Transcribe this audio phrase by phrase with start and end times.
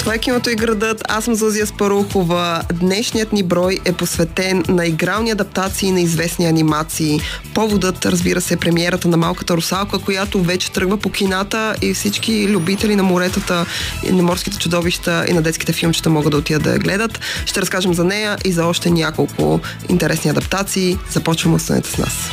[0.00, 1.02] Това е киното и градът.
[1.08, 2.62] Аз съм Зузия Спарухова.
[2.72, 7.20] Днешният ни брой е посветен на игрални адаптации на известни анимации.
[7.54, 12.48] Поводът, разбира се, е премиерата на Малката русалка, която вече тръгва по кината и всички
[12.48, 13.66] любители на моретата,
[14.10, 17.20] на морските чудовища и на детските филмчета могат да отидат да я гледат.
[17.46, 20.98] Ще разкажем за нея и за още няколко интересни адаптации.
[21.10, 22.30] Започваме, останете с нас.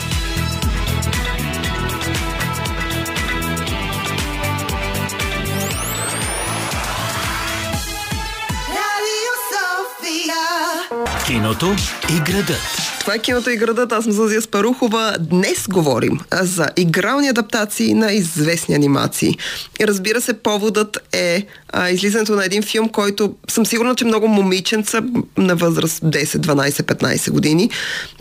[11.27, 11.75] Киното
[12.09, 12.61] и градът.
[12.99, 13.91] Това е киното и градът.
[13.91, 15.15] Аз съм Зазия Спарухова.
[15.19, 19.37] Днес говорим за игрални адаптации на известни анимации.
[19.79, 24.27] И разбира се, поводът е а, излизането на един филм, който съм сигурна, че много
[24.27, 25.01] момиченца
[25.37, 27.69] на възраст 10, 12, 15 години,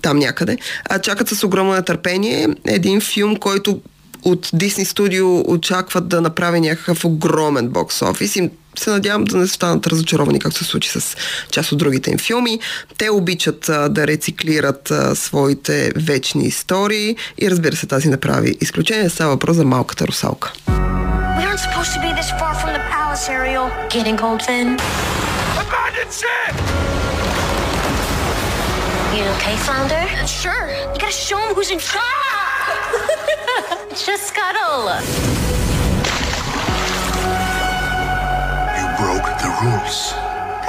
[0.02, 2.48] там някъде, а, чакат с огромно нетърпение.
[2.64, 3.80] Един филм, който
[4.24, 9.46] от Disney Studio очакват да направи някакъв огромен бокс офис и се надявам да не
[9.46, 11.16] станат разочаровани, както се случи с
[11.50, 12.58] част от другите им филми.
[12.98, 19.10] Те обичат а, да рециклират а, своите вечни истории и разбира се тази направи изключение.
[19.10, 20.52] Става въпрос за малката русалка.
[29.16, 30.04] You okay, Flounder?
[30.26, 30.68] Sure.
[30.92, 32.04] You gotta show him who's in charge.
[34.06, 35.45] Just scuttle.
[39.66, 40.12] Broke the rules.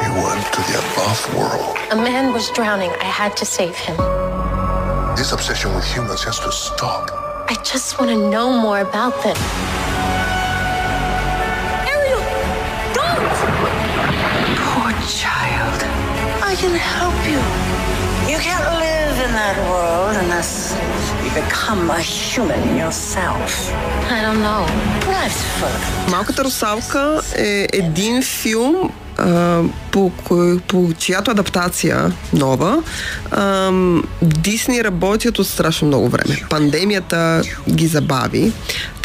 [0.02, 1.78] He went to the above world.
[1.92, 2.92] A man was drowning.
[2.92, 3.98] I had to save him.
[5.16, 7.10] This obsession with humans has to stop.
[7.50, 9.38] I just want to know more about them.
[11.94, 12.24] Ariel,
[12.94, 13.38] don't!
[14.66, 15.80] Poor child.
[16.44, 17.42] I can help you.
[18.32, 19.97] You can't live in that world unless you
[21.42, 23.50] become a human yourself.
[24.16, 24.64] I don't know.
[25.16, 28.90] Life's full of Малката русалка е един филм,
[29.92, 32.84] по, кой, по чиято адаптация нова
[34.22, 36.42] Дисни работят от страшно много време.
[36.50, 38.52] Пандемията ги забави.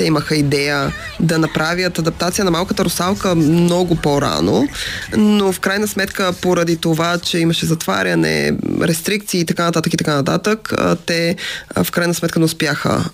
[0.03, 4.69] Те имаха идея да направят адаптация на Малката русалка много по-рано,
[5.17, 10.15] но в крайна сметка поради това, че имаше затваряне, рестрикции и така нататък и така
[10.15, 10.73] нататък,
[11.07, 11.37] те
[11.85, 13.05] в крайна сметка не успяха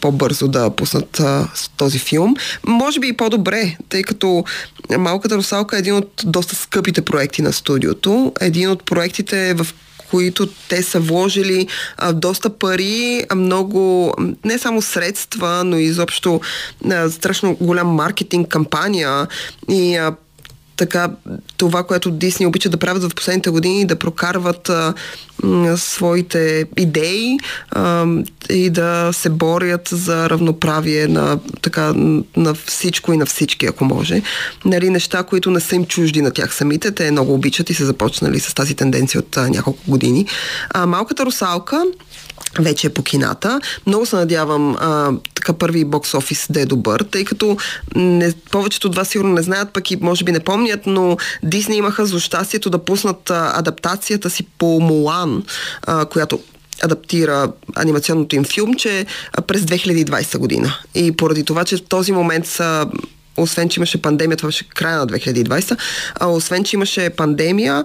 [0.00, 1.22] по-бързо да пуснат
[1.76, 2.34] този филм.
[2.66, 4.44] Може би и по-добре, тъй като
[4.98, 8.32] Малката русалка е един от доста скъпите проекти на студиото.
[8.40, 9.66] Един от проектите, в
[10.10, 14.14] които те са вложили а, доста пари, много,
[14.44, 16.40] не само средства, но и изобщо
[16.90, 19.26] а, страшно голям маркетинг кампания.
[19.68, 20.14] И а,
[20.76, 21.10] така
[21.56, 24.94] това, което Дисни обича да правят в последните години, да прокарват а,
[25.76, 27.38] своите идеи
[27.70, 28.06] а,
[28.50, 31.92] и да се борят за равноправие на, така,
[32.36, 34.22] на всичко и на всички, ако може.
[34.64, 37.86] Нали, неща, които не са им чужди на тях самите, те много обичат и са
[37.86, 40.26] започнали с тази тенденция от а, няколко години.
[40.70, 41.84] А, малката русалка
[42.58, 43.60] вече е по кината.
[43.86, 47.56] Много се надявам а, така първи бокс офис да е добър, тъй като
[47.94, 51.76] не, повечето от вас сигурно не знаят, пък и може би не помнят, но Дисни
[51.76, 55.27] имаха за щастието да пуснат а, адаптацията си по Мулан,
[55.82, 56.40] а, която
[56.82, 59.06] адаптира анимационното им филмче
[59.46, 60.74] през 2020 година.
[60.94, 62.86] И поради това, че в този момент са
[63.36, 65.76] освен, че имаше пандемия, това беше края на 2020,
[66.20, 67.84] а освен, че имаше пандемия,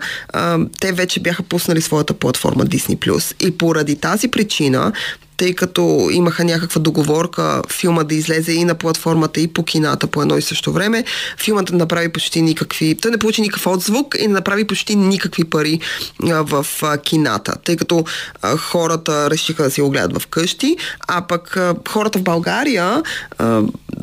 [0.79, 3.33] те вече бяха пуснали своята платформа Disney+.
[3.39, 4.91] И поради тази причина
[5.38, 10.21] тъй като имаха някаква договорка филма да излезе и на платформата, и по кината по
[10.21, 11.03] едно и също време.
[11.38, 12.95] Филмът не направи почти никакви...
[12.95, 15.79] Той не получи никакъв отзвук и не направи почти никакви пари
[16.23, 18.05] а, в а, кината, тъй като
[18.41, 20.77] а, хората решиха да си го гледат в къщи,
[21.07, 23.03] а пък а, хората в България,
[23.38, 23.61] а,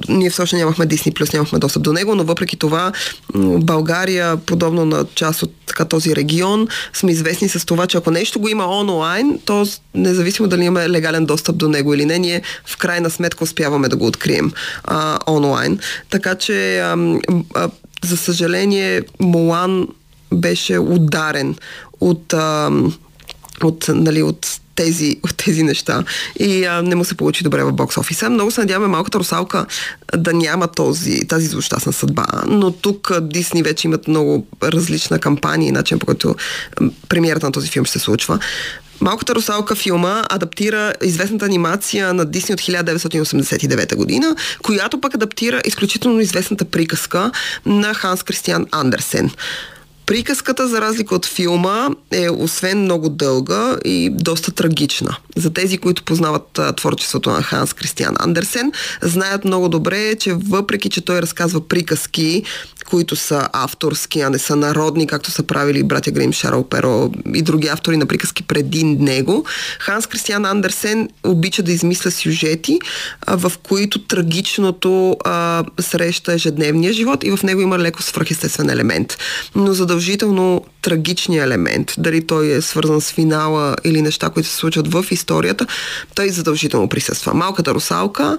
[0.08, 2.92] ние все още нямахме Disney+, Plus, нямахме достъп до него, но въпреки това
[3.34, 8.40] България, подобно на част от така, този регион, сме известни с това, че ако нещо
[8.40, 12.76] го има онлайн, то независимо дали имаме легален достъп до него или не, ние в
[12.76, 14.52] крайна сметка успяваме да го открием
[14.84, 15.78] а, онлайн.
[16.10, 16.96] Така че, а,
[17.54, 17.70] а,
[18.04, 19.88] за съжаление, Молан
[20.34, 21.54] беше ударен
[22.00, 22.70] от, а,
[23.62, 26.04] от, нали, от тези, от тези неща.
[26.38, 28.30] И а, не му се получи добре в бокс офиса.
[28.30, 29.66] Много се надяваме малката русалка
[30.16, 32.26] да няма този, тази злощастна съдба.
[32.46, 36.34] Но тук Дисни вече имат много различна кампания и начин по който
[37.08, 38.38] премиерата на този филм ще се случва.
[39.00, 46.20] Малката русалка филма адаптира известната анимация на Дисни от 1989 година, която пък адаптира изключително
[46.20, 47.30] известната приказка
[47.66, 49.30] на Ханс Кристиан Андерсен.
[50.10, 55.16] Приказката, за разлика от филма, е освен много дълга и доста трагична.
[55.36, 58.72] За тези, които познават творчеството на Ханс Кристиан Андерсен,
[59.02, 62.42] знаят много добре, че въпреки, че той разказва приказки,
[62.90, 67.42] които са авторски, а не са народни, както са правили братя Грим, Шарл Перо и
[67.42, 69.44] други автори на приказки преди него,
[69.78, 72.78] Ханс Кристиан Андерсен обича да измисля сюжети,
[73.28, 79.18] в които трагичното а, среща ежедневния живот и в него има леко свръхестествен елемент.
[79.54, 84.92] Но задължително трагичния елемент, дали той е свързан с финала или неща, които се случват
[84.92, 85.66] в историята,
[86.14, 87.34] той задължително присъства.
[87.34, 88.38] Малката русалка,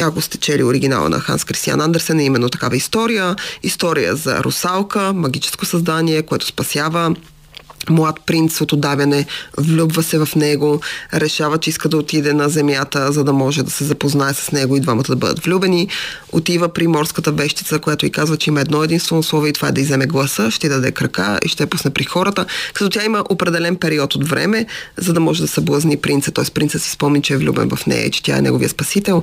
[0.00, 3.36] ако сте чели оригинала на Ханс Кристиан Андерсен, е именно такава история.
[3.62, 7.14] История за русалка, магическо създание, което спасява
[7.90, 9.26] млад принц от отдавяне,
[9.58, 10.80] влюбва се в него,
[11.14, 14.76] решава, че иска да отиде на земята, за да може да се запознае с него
[14.76, 15.88] и двамата да бъдат влюбени.
[16.32, 19.72] Отива при морската вещица, която и казва, че има едно единствено условие и това е
[19.72, 23.76] да иземе гласа, ще даде крака и ще пусне при хората, като тя има определен
[23.76, 24.66] период от време,
[24.96, 26.30] за да може да съблазни принца.
[26.30, 26.44] Т.е.
[26.44, 29.22] принца си спомни, че е влюбен в нея и че тя е неговия спасител.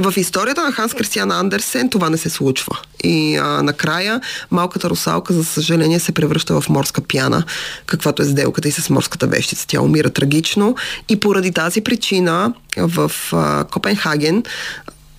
[0.00, 2.78] В историята на Ханс Кристиан Андерсен това не се случва.
[3.04, 4.20] И а, накрая
[4.50, 7.44] малката русалка, за съжаление, се превръща в морска пяна,
[7.86, 9.66] каквато е сделката и с морската вещица.
[9.66, 10.76] Тя умира трагично
[11.08, 14.42] и поради тази причина в а, Копенхаген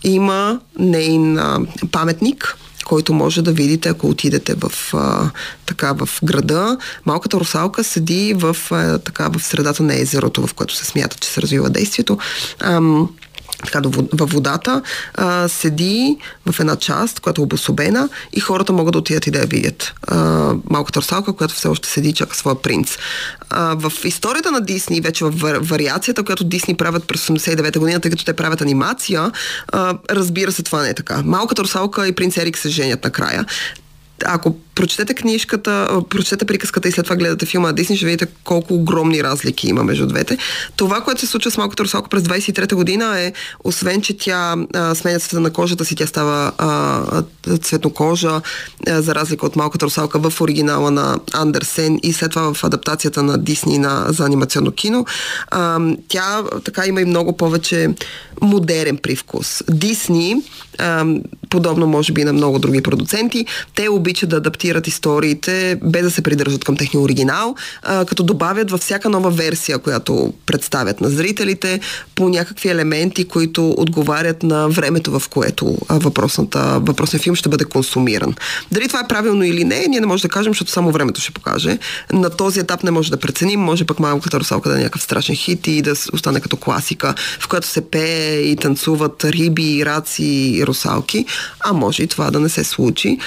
[0.04, 1.60] има нейн а,
[1.92, 5.30] паметник, който може да видите, ако отидете в, а,
[5.66, 6.78] така, в града.
[7.06, 11.30] Малката русалка седи в, а, така, в средата на езерото, в което се смята, че
[11.30, 12.18] се развива действието.
[12.60, 13.10] Ам,
[13.66, 13.82] така,
[14.14, 14.82] във водата,
[15.16, 16.18] а, седи
[16.52, 19.94] в една част, която е обособена и хората могат да отидат и да я видят.
[20.08, 20.18] А,
[20.70, 22.98] малката русалка, която все още седи и чака своя принц.
[23.50, 28.12] А, в историята на Дисни, вече в вариацията, която Дисни правят през 89-та година, тъй
[28.12, 29.32] като те правят анимация,
[29.68, 31.22] а, разбира се, това не е така.
[31.26, 33.46] Малката русалка и принц Ерик се женят накрая
[34.26, 38.74] ако прочетете книжката, прочетете приказката и след това гледате филма на Дисни, ще видите колко
[38.74, 40.38] огромни разлики има между двете.
[40.76, 43.34] Това, което се случва с малката русалка през 23-та година е,
[43.64, 47.24] освен, че тя а, сменя цвета на кожата си, тя става а,
[47.58, 48.42] цветнокожа,
[48.88, 53.24] а, за разлика от малката русалка в оригинала на Андерсен и след това в адаптацията
[53.24, 55.06] на Дисни на, за анимационно кино.
[55.48, 57.90] А, тя така има и много повече
[58.42, 59.64] модерен привкус.
[59.70, 60.36] Дисни,
[60.78, 61.06] а,
[61.50, 63.46] подобно може би на много други продуценти,
[63.76, 68.72] те обичат да адаптират историите без да се придържат към техния оригинал, а, като добавят
[68.72, 71.80] във всяка нова версия, която представят на зрителите,
[72.16, 78.36] по някакви елементи, които отговарят на времето, в което въпросният филм ще бъде консумиран.
[78.72, 81.32] Дали това е правилно или не, ние не можем да кажем, защото само времето ще
[81.32, 81.78] покаже.
[82.14, 85.36] На този етап не може да преценим, може пък малката русалка да е някакъв страшен
[85.36, 90.66] хит и да остане като класика, в която се пее и танцуват риби, раци и
[90.66, 91.26] русалки,
[91.60, 93.18] а може и това да не се случи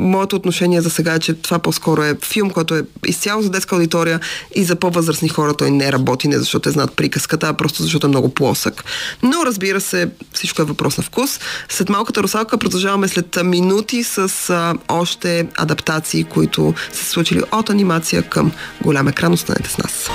[0.00, 3.74] моето отношение за сега е, че това по-скоро е филм, който е изцяло за детска
[3.74, 4.20] аудитория
[4.54, 8.06] и за по-възрастни хора той не работи, не защото е знат приказката, а просто защото
[8.06, 8.84] е много плосък.
[9.22, 11.40] Но разбира се, всичко е въпрос на вкус.
[11.68, 17.70] След малката русалка продължаваме след минути с а, още адаптации, които са се случили от
[17.70, 18.52] анимация към
[18.82, 19.32] голям екран.
[19.32, 20.10] Останете с нас.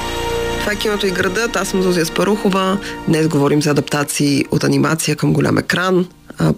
[0.60, 1.56] Това е киното и градът.
[1.56, 2.80] Аз съм Зозия Спарухова.
[3.08, 6.08] Днес говорим за адаптации от анимация към голям екран.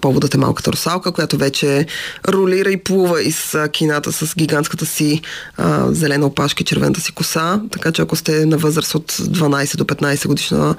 [0.01, 1.85] Поводът е малката русалка, която вече
[2.27, 5.21] ролира и плува из кината с гигантската си
[5.57, 7.61] а, зелена опашка и червената си коса.
[7.71, 10.75] Така че ако сте на възраст от 12 до 15 годишна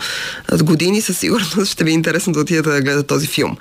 [0.63, 3.57] години, със сигурност ще ви е интересно да отидете да гледате този филм.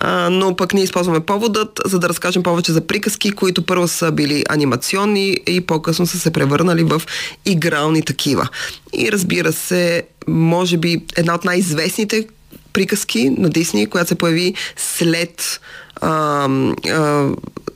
[0.00, 4.12] А, но пък ние използваме поводът, за да разкажем повече за приказки, които първо са
[4.12, 7.02] били анимационни и по-късно са се превърнали в
[7.44, 8.48] игрални такива.
[8.92, 12.26] И разбира се, може би една от най-известните
[12.72, 15.60] приказки на Дисни, която се появи след
[16.00, 16.48] а,
[16.90, 17.28] а,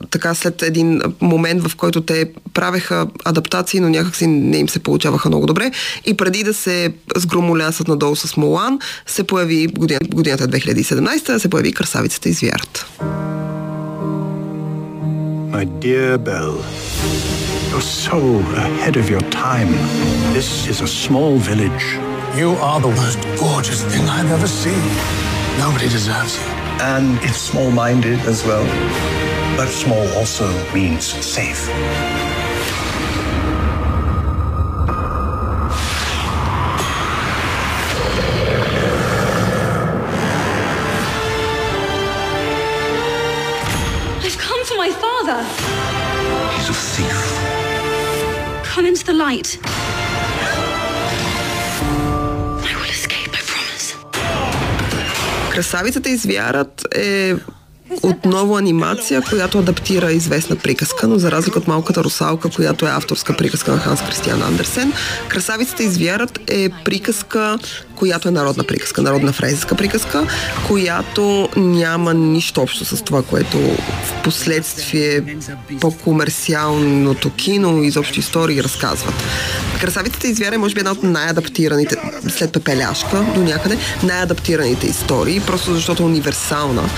[0.09, 5.29] така след един момент, в който те правеха адаптации, но някакси не им се получаваха
[5.29, 5.71] много добре.
[6.05, 11.73] И преди да се сгромолясат надолу с Молан, се появи година, годината 2017, се появи
[11.73, 12.85] Красавицата и звярата.
[15.57, 16.61] My dear Belle,
[17.69, 18.19] you're so
[18.65, 19.71] ahead of your time.
[20.37, 21.87] This is a small village
[22.35, 24.81] You are the most gorgeous thing I've ever seen.
[25.57, 26.43] Nobody deserves you.
[26.79, 28.65] And it's small minded as well.
[29.57, 31.67] But small also means safe.
[44.21, 45.43] I've come for my father.
[46.55, 48.63] He's a thief.
[48.63, 49.57] Come into the light.
[55.57, 57.35] Красавицата и звярат е
[58.03, 63.37] отново анимация, която адаптира известна приказка, но за разлика от Малката русалка, която е авторска
[63.37, 64.93] приказка на Ханс Кристиан Андерсен,
[65.27, 67.57] Красавицата и звярат е приказка,
[67.97, 70.27] която е народна приказка, народна фрезиска приказка,
[70.67, 75.37] която няма нищо общо с това, което в последствие
[75.81, 79.13] по-комерциалното кино и изобщо истории разказват.
[79.81, 81.95] Красавицата и звяра е може би една от най-адаптираните,
[82.29, 86.89] след Пепеляшка до някъде, най-адаптираните истории, просто защото е универсална.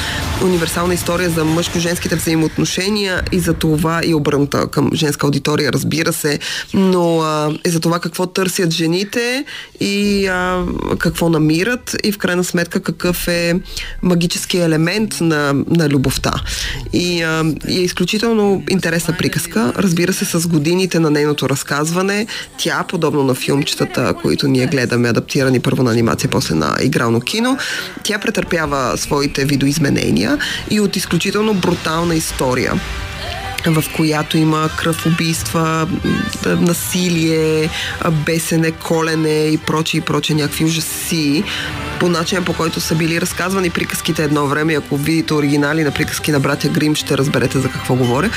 [0.44, 6.39] Универсална история за мъжко-женските взаимоотношения и за това и обърната към женска аудитория, разбира се,
[6.74, 9.46] но а, е за това какво търсят жените
[9.79, 10.65] и а,
[10.98, 13.60] какво намират и в крайна сметка какъв е
[14.01, 16.34] магически елемент на, на любовта.
[16.93, 19.74] И, а, е изключително интересна приказка.
[19.77, 22.27] Разбира се, с годините на нейното разказване,
[22.58, 27.58] тя, подобно на филмчетата, които ние гледаме, адаптирани първо на анимация, после на игрално кино,
[28.03, 30.38] тя претърпява своите видоизменения
[30.72, 32.74] и от изключително брутална история
[33.66, 35.88] в която има кръв, убийства,
[36.46, 37.70] насилие,
[38.12, 41.44] бесене, колене и прочи и прочи някакви ужаси
[42.00, 44.75] по начина по който са били разказвани приказките едно време.
[44.75, 48.30] Ако видите оригинали на приказки на братя Грим, ще разберете за какво говоря.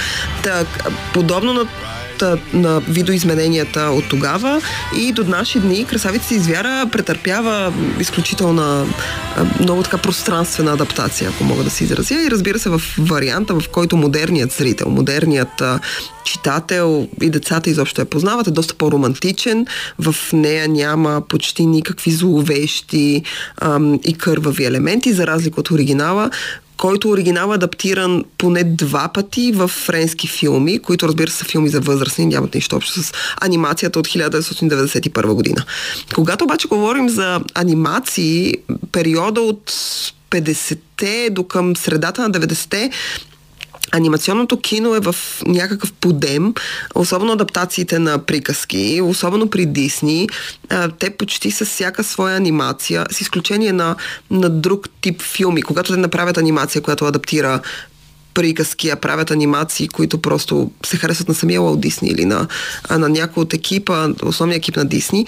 [0.43, 1.67] Так, подобно на
[2.53, 4.61] на видоизмененията от тогава
[4.99, 8.87] и до наши дни Красавица и звяра претърпява изключителна
[9.61, 12.15] много така пространствена адаптация, ако мога да се изразя.
[12.15, 15.63] И разбира се, в варианта, в който модерният зрител, модерният
[16.25, 19.67] читател и децата изобщо я познават, е доста по-романтичен.
[19.99, 23.23] В нея няма почти никакви зловещи
[23.61, 26.31] ам, и кървави елементи, за разлика от оригинала,
[26.83, 31.69] който оригинал е адаптиран поне два пъти в френски филми, които разбира се са филми
[31.69, 35.65] за възрастни, нямат нищо общо с анимацията от 1991 година.
[36.15, 38.55] Когато обаче говорим за анимации,
[38.93, 39.73] периода от
[40.31, 42.91] 50-те до към средата на 90-те
[43.93, 46.55] анимационното кино е в някакъв подем,
[46.95, 50.29] особено адаптациите на приказки, особено при Дисни.
[50.99, 53.97] Те почти с всяка своя анимация, с изключение на,
[54.31, 57.61] на друг тип филми, когато те направят анимация, която адаптира
[58.35, 62.49] приказки, а правят анимации, които просто се харесват на самия Уолт Дисни или на,
[62.91, 65.27] на някой от екипа, основния екип на Дисни,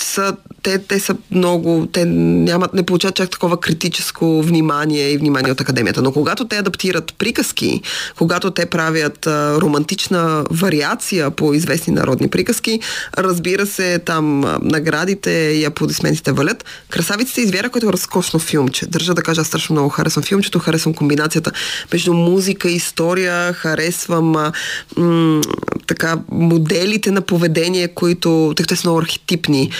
[0.00, 0.36] са
[0.68, 5.60] те, те са много, те нямат, не получават чак такова критическо внимание и внимание от
[5.60, 6.02] академията.
[6.02, 7.82] Но когато те адаптират приказки,
[8.18, 12.80] когато те правят а, романтична вариация по известни народни приказки,
[13.18, 16.64] разбира се, там а, наградите и аплодисментите валят.
[16.90, 18.86] Красавицата извяра, което е разкошно филмче.
[18.86, 21.52] Държа да кажа, аз страшно много харесвам филмчето, харесвам комбинацията
[21.92, 24.52] между музика и история, харесвам а,
[24.96, 25.40] м-
[25.88, 29.70] така моделите на поведение, които, тъй като са много архетипни,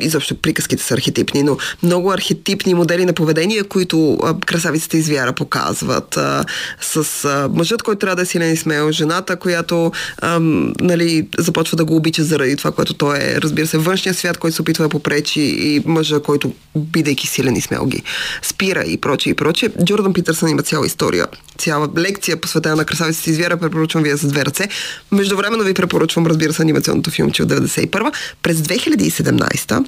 [0.00, 6.16] изобщо приказките са архетипни, но много архетипни модели на поведение, които а, красавицата извяра показват.
[6.16, 6.44] А,
[6.80, 10.38] с а, мъжът, който трябва да е силен и смел, жената, която а,
[10.80, 13.40] нали, започва да го обича заради това, което той е.
[13.40, 17.60] Разбира се, външния свят, който се опитва да попречи и мъжа, който бидейки силен и
[17.60, 18.02] смел ги
[18.42, 19.70] спира и прочее и прочее.
[19.84, 21.26] Джордан Питърсън има цяла история,
[21.58, 24.68] цяла лекция посветена на красавицата извяра, препоръчвам вие за две ръце.
[25.56, 29.86] Междувременно ви препоръчвам, разбира се, анимационното филмче от 91 През 2017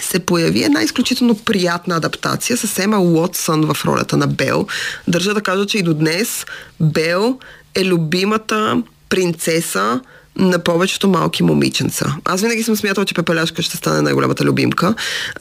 [0.00, 4.66] се появи една изключително приятна адаптация с Ема Уотсън в ролята на Бел.
[5.08, 6.46] Държа да кажа, че и до днес
[6.80, 7.38] Бел
[7.74, 10.00] е любимата принцеса
[10.36, 12.16] на повечето малки момиченца.
[12.24, 14.94] Аз винаги съм смятала, че Пепеляшка ще стане най-голямата любимка,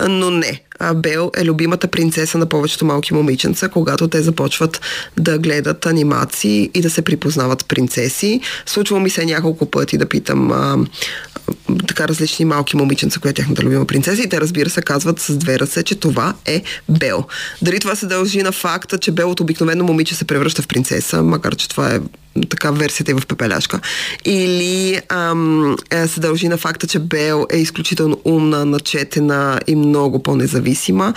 [0.09, 0.61] но не.
[0.95, 4.81] Бел е любимата принцеса на повечето малки момиченца, когато те започват
[5.17, 8.41] да гледат анимации и да се припознават принцеси.
[8.65, 10.77] Случва ми се няколко пъти да питам а,
[11.87, 15.37] така различни малки момиченца, която е тяхната любима принцеса и те разбира се казват с
[15.37, 17.23] две ръце, че това е Бел.
[17.61, 21.23] Дали това се дължи на факта, че Бел от обикновено момиче се превръща в принцеса,
[21.23, 21.99] макар че това е
[22.49, 23.79] така версията и в пепеляшка.
[24.25, 30.23] Или ам, е, се дължи на факта, че Бел е изключително умна, начетена и много
[30.23, 31.13] по-независима.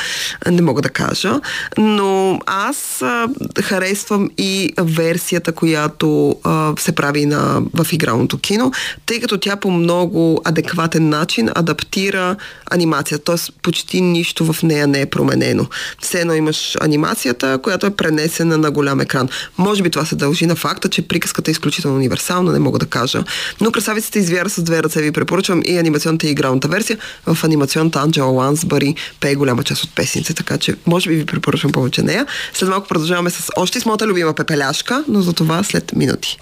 [0.51, 1.41] Не мога да кажа.
[1.79, 3.27] Но аз а,
[3.63, 8.73] харесвам и версията, която а, се прави на, в игралното кино,
[9.07, 12.37] тъй като тя по много адекватен начин адаптира
[12.71, 13.25] анимацията.
[13.25, 13.53] Т.е.
[13.63, 15.67] почти нищо в нея не е променено.
[16.01, 19.29] Все едно имаш анимацията, която е пренесена на голям екран.
[19.59, 22.87] Може би това се дължи на факта, че приказката е изключително универсална, не мога да
[22.87, 23.25] кажа.
[23.61, 26.99] Но красавицата извяра с две ръце ви препоръчвам и анимационната и игралната версия.
[27.27, 31.73] В анимационната Анджела Лансбари пее голяма част от песните, така че може би ви препоръчвам
[31.73, 32.27] повече нея.
[32.55, 36.39] След малко продължаваме с още с моята любима пепеляшка, но за това след минути.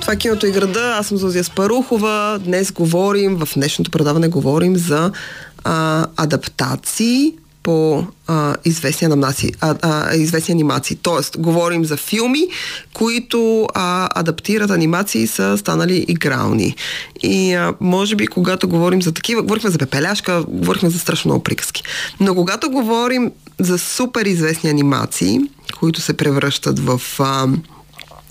[0.00, 0.96] Това е киното и града.
[0.98, 2.40] Аз съм Зозия Спарухова.
[2.44, 5.12] Днес говорим, в днешното предаване говорим за
[5.64, 10.98] а, адаптации по а, известни, анимации, а, а, известни анимации.
[11.02, 12.48] Тоест, говорим за филми,
[12.92, 16.76] които а, адаптират анимации, са станали игрални.
[17.22, 21.42] И а, може би, когато говорим за такива, говорихме за пепеляшка, говорихме за страшно много
[21.42, 21.82] приказки.
[22.20, 25.40] Но когато говорим за супер известни анимации,
[25.80, 27.46] които се превръщат в а,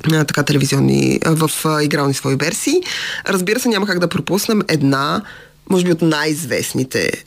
[0.09, 2.81] така телевизионни, в а, игрални свои версии.
[3.27, 5.21] Разбира се, няма как да пропуснем една,
[5.69, 7.23] може би от най-известните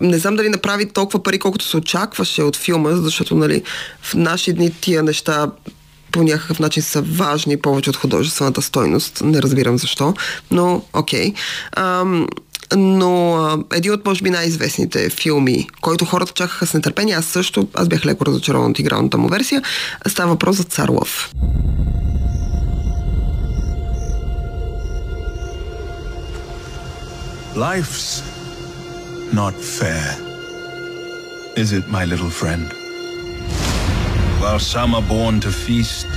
[0.00, 3.62] не знам дали направи толкова пари, колкото се очакваше от филма, защото нали,
[4.02, 5.50] в наши дни тия неща
[6.12, 9.22] по някакъв начин са важни повече от художествената стойност.
[9.24, 10.14] Не разбирам защо,
[10.50, 11.32] но окей.
[11.76, 12.26] Okay.
[12.76, 17.88] но един от, може би, най-известните филми, който хората чакаха с нетърпение, аз също, аз
[17.88, 19.62] бях леко разочарован от игралната му версия,
[20.08, 21.32] става въпрос за Цар Лъв.
[27.56, 28.35] Life's
[29.35, 30.17] not fair.
[31.55, 32.65] Is it, my little friend?
[34.41, 36.07] While some are born to feast,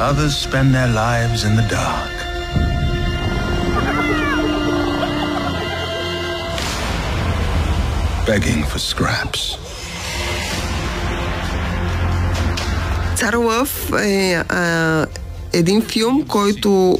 [0.00, 2.14] others spend their lives in the dark.
[8.26, 9.56] Begging for scraps.
[13.16, 15.06] Цар Лъв е а,
[15.52, 16.98] един филм, който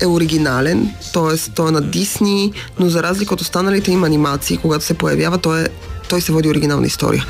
[0.00, 1.50] е оригинален, т.е.
[1.54, 5.62] той е на Дисни, но за разлика от останалите им анимации, когато се появява, той,
[5.62, 5.66] е,
[6.08, 7.26] той се води оригинална история.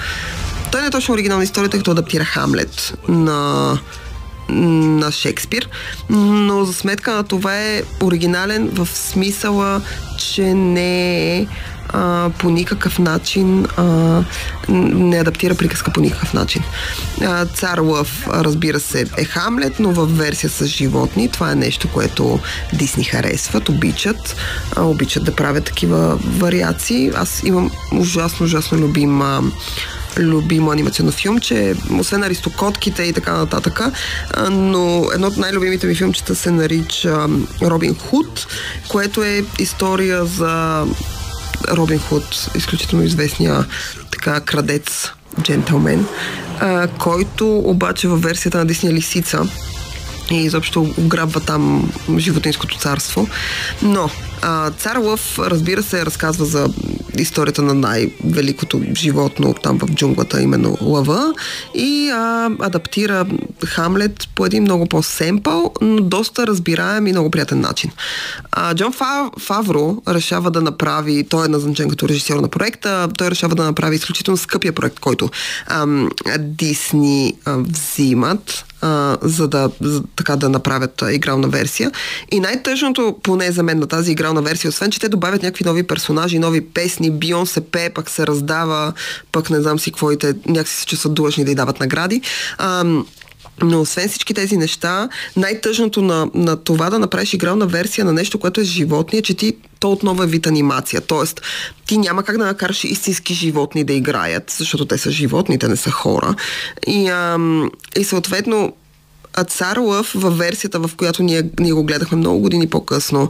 [0.73, 3.79] Той не е точно оригинална история, тъй като адаптира Хамлет на
[4.53, 5.69] на Шекспир,
[6.11, 9.81] но за сметка на това е оригинален в смисъла,
[10.19, 11.47] че не е
[11.93, 14.23] а, по никакъв начин а,
[14.69, 16.63] не адаптира приказка по никакъв начин.
[17.21, 21.29] А, Цар Лъв, разбира се, е Хамлет, но в версия с животни.
[21.29, 22.39] Това е нещо, което
[22.73, 24.37] Дисни харесват, обичат.
[24.77, 27.11] А, обичат да правят такива вариации.
[27.15, 29.43] Аз имам ужасно, ужасно любим а,
[30.19, 33.81] любимо анимационно филмче, освен аристокотките и така нататък,
[34.51, 37.27] но едно от най-любимите ми филмчета се нарича
[37.63, 38.47] Робин Худ,
[38.89, 40.85] което е история за
[41.69, 43.67] Робин Худ, изключително известния
[44.11, 45.11] така крадец,
[45.43, 46.07] джентълмен,
[46.61, 49.43] а, който обаче във версията на Дисния Лисица
[50.31, 53.29] и изобщо ограбва там животинското царство.
[53.83, 54.11] Но
[54.43, 56.69] а, Цар Лъв, разбира се, разказва за
[57.19, 61.33] историята на най-великото животно там в джунглата, именно лъва,
[61.75, 63.27] и а, адаптира
[63.67, 67.91] Хамлет по един много по-семпъл, но доста разбираем и много приятен начин.
[68.53, 68.93] А, Джон
[69.39, 73.97] Фавро решава да направи, той е назначен като режисьор на проекта, той решава да направи
[73.97, 75.31] изключително скъпия проект, който
[76.39, 81.91] Дисни взимат а, за да за, така да направят а, игрална версия.
[82.31, 85.83] И най-тъжното, поне за мен на тази игрална версия, освен, че те добавят някакви нови
[85.83, 88.93] персонажи, нови песни, Бион се пее, пък се раздава,
[89.33, 92.21] пък не знам си какво те някакси се чувстват длъжни да й дават награди.
[92.59, 92.85] А,
[93.63, 98.39] но освен всички тези неща, най-тъжното на, на това да направиш игрална версия на нещо,
[98.39, 101.01] което е животни, е, че ти то отново е вид анимация.
[101.01, 101.41] Тоест,
[101.87, 105.77] ти няма как да накараш истински животни да играят, защото те са животни, те не
[105.77, 106.35] са хора.
[106.87, 108.73] И, ам, и съответно,
[109.35, 113.29] а Цар Лъв във версията, в която ние, ние го гледахме много години по-късно,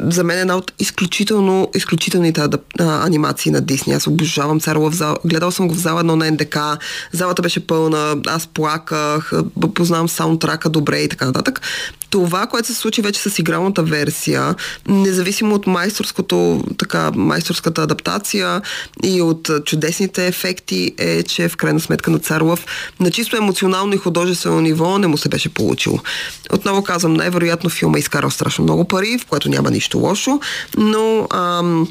[0.00, 2.60] за мен е една от изключително, изключителните адап...
[2.78, 3.92] а, анимации на Дисни.
[3.92, 5.16] Аз обожавам Царова в зала.
[5.24, 6.58] Гледал съм го в зала едно на НДК.
[7.12, 9.32] Залата беше пълна, аз плаках,
[9.74, 11.60] познавам саундтрака добре и така нататък.
[12.12, 14.54] Това, което се случи вече с игралната версия,
[14.88, 18.62] независимо от майсторското, така, майсторската адаптация
[19.02, 22.66] и от чудесните ефекти, е, че в крайна сметка на Царлов
[23.00, 25.98] на чисто емоционално и художествено ниво не му се беше получило.
[26.52, 30.40] Отново казвам, най-вероятно филма е изкарал страшно много пари, в което няма нищо лошо,
[30.76, 31.88] но ам,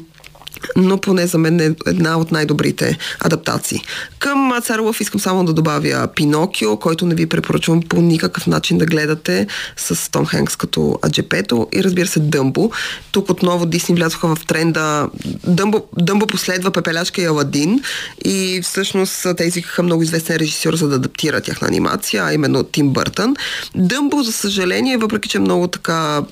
[0.76, 3.80] но поне за мен е една от най-добрите адаптации.
[4.18, 8.86] Към Царлов искам само да добавя Пинокио, който не ви препоръчвам по никакъв начин да
[8.86, 12.70] гледате с Том Хенкс като аджепето и разбира се Дъмбо.
[13.12, 15.08] Тук отново Дисни влязоха в тренда
[15.46, 17.80] Дъмбо, Дъмбо последва Пепелячка и Аладин
[18.24, 22.90] и всъщност те извикаха много известен режисьор за да адаптира тяхна анимация, а именно Тим
[22.90, 23.36] Бъртън.
[23.74, 26.22] Дъмбо, за съжаление, въпреки че е много така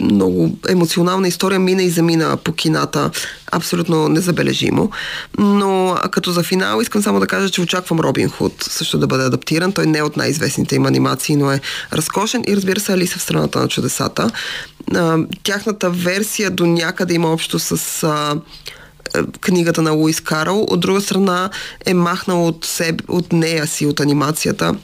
[0.00, 3.10] много емоционална история мина и замина по кината
[3.52, 4.90] абсолютно незабележимо.
[5.38, 9.24] Но като за финал искам само да кажа, че очаквам Робин Худ също да бъде
[9.24, 9.72] адаптиран.
[9.72, 11.60] Той не е от най-известните им анимации, но е
[11.92, 14.30] разкошен и разбира се Алиса в страната на чудесата.
[15.42, 18.06] Тяхната версия до някъде има общо с
[19.40, 20.66] книгата на Луис Карл.
[20.68, 21.50] От друга страна
[21.86, 24.74] е махнал от, себе, от нея си, от анимацията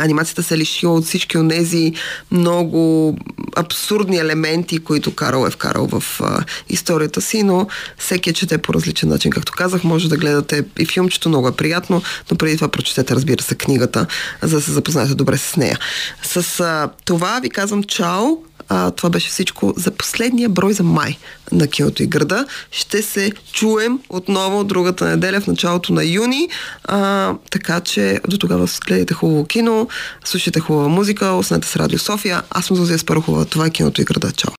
[0.00, 1.92] анимацията се е лишила от всички от тези
[2.30, 3.16] много
[3.56, 7.66] абсурдни елементи, които Карл е вкарал в а, историята си, но
[7.98, 9.30] всеки е чете по различен начин.
[9.30, 13.42] Както казах, може да гледате и филмчето, много е приятно, но преди това прочетете, разбира
[13.42, 14.06] се, книгата,
[14.42, 15.78] за да се запознаете добре с нея.
[16.22, 18.36] С а, това ви казвам чао,
[18.68, 21.18] а, това беше всичко за последния брой за май
[21.52, 22.46] на киното и града.
[22.70, 26.48] Ще се чуем отново другата неделя в началото на юни.
[26.84, 29.88] А, така че до тогава гледайте хубаво кино,
[30.24, 32.42] слушайте хубава музика, останете с Радио София.
[32.50, 33.44] Аз съм Зозия Спарухова.
[33.44, 34.32] Това е киното и града.
[34.32, 34.50] Чао!